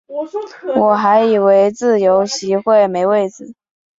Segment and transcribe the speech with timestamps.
[0.75, 3.53] 我还以为自由席会没位子